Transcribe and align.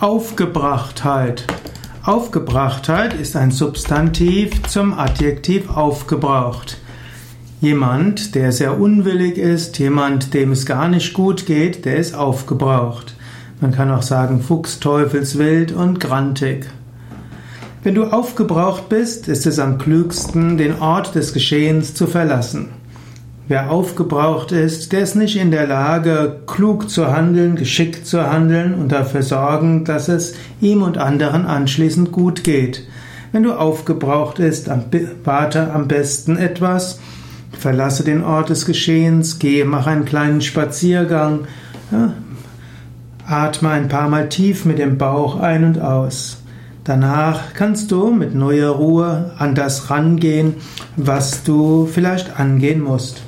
Aufgebrachtheit. 0.00 1.44
Aufgebrachtheit 2.02 3.12
ist 3.12 3.36
ein 3.36 3.50
Substantiv 3.50 4.62
zum 4.62 4.98
Adjektiv 4.98 5.68
aufgebraucht. 5.68 6.78
Jemand, 7.60 8.34
der 8.34 8.50
sehr 8.52 8.80
unwillig 8.80 9.36
ist, 9.36 9.78
jemand, 9.78 10.32
dem 10.32 10.52
es 10.52 10.64
gar 10.64 10.88
nicht 10.88 11.12
gut 11.12 11.44
geht, 11.44 11.84
der 11.84 11.96
ist 11.96 12.14
aufgebraucht. 12.14 13.14
Man 13.60 13.72
kann 13.72 13.90
auch 13.90 14.00
sagen 14.00 14.40
fuchsteufelswild 14.40 15.72
und 15.72 16.00
grantig. 16.00 16.70
Wenn 17.82 17.94
du 17.94 18.06
aufgebraucht 18.06 18.88
bist, 18.88 19.28
ist 19.28 19.46
es 19.46 19.58
am 19.58 19.76
klügsten, 19.76 20.56
den 20.56 20.80
Ort 20.80 21.14
des 21.14 21.34
Geschehens 21.34 21.92
zu 21.92 22.06
verlassen. 22.06 22.70
Wer 23.50 23.72
aufgebraucht 23.72 24.52
ist, 24.52 24.92
der 24.92 25.00
ist 25.00 25.16
nicht 25.16 25.36
in 25.36 25.50
der 25.50 25.66
Lage, 25.66 26.36
klug 26.46 26.88
zu 26.88 27.12
handeln, 27.12 27.56
geschickt 27.56 28.06
zu 28.06 28.30
handeln 28.30 28.74
und 28.74 28.92
dafür 28.92 29.24
sorgen, 29.24 29.84
dass 29.84 30.06
es 30.06 30.34
ihm 30.60 30.82
und 30.82 30.98
anderen 30.98 31.46
anschließend 31.46 32.12
gut 32.12 32.44
geht. 32.44 32.86
Wenn 33.32 33.42
du 33.42 33.54
aufgebraucht 33.54 34.36
bist, 34.36 34.70
warte 35.24 35.72
am 35.72 35.88
besten 35.88 36.36
etwas, 36.36 37.00
verlasse 37.58 38.04
den 38.04 38.22
Ort 38.22 38.50
des 38.50 38.66
Geschehens, 38.66 39.40
gehe, 39.40 39.64
mach 39.64 39.88
einen 39.88 40.04
kleinen 40.04 40.42
Spaziergang, 40.42 41.40
ja, 41.90 42.12
atme 43.26 43.70
ein 43.70 43.88
paar 43.88 44.08
Mal 44.08 44.28
tief 44.28 44.64
mit 44.64 44.78
dem 44.78 44.96
Bauch 44.96 45.40
ein 45.40 45.64
und 45.64 45.80
aus. 45.80 46.40
Danach 46.84 47.52
kannst 47.54 47.90
du 47.90 48.12
mit 48.12 48.32
neuer 48.32 48.70
Ruhe 48.70 49.32
an 49.38 49.56
das 49.56 49.90
rangehen, 49.90 50.54
was 50.94 51.42
du 51.42 51.86
vielleicht 51.86 52.38
angehen 52.38 52.80
musst. 52.80 53.22